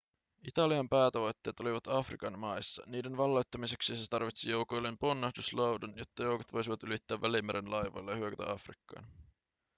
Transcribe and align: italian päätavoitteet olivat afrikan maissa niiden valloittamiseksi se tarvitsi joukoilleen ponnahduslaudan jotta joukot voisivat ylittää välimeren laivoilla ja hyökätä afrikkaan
italian 0.47 0.89
päätavoitteet 0.89 1.59
olivat 1.59 1.87
afrikan 1.87 2.39
maissa 2.39 2.83
niiden 2.85 3.17
valloittamiseksi 3.17 3.95
se 3.97 4.09
tarvitsi 4.09 4.49
joukoilleen 4.51 4.97
ponnahduslaudan 4.97 5.93
jotta 5.95 6.23
joukot 6.23 6.53
voisivat 6.53 6.83
ylittää 6.83 7.21
välimeren 7.21 7.71
laivoilla 7.71 8.11
ja 8.11 8.17
hyökätä 8.17 8.51
afrikkaan 8.51 9.07